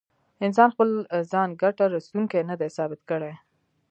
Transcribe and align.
انسان 0.45 0.67
خپل 0.75 0.89
ځان 1.31 1.49
ګټه 1.63 1.85
رسوونکی 1.95 2.41
نه 2.49 2.55
دی 2.59 2.69
ثابت 2.77 3.01
کړی. 3.09 3.33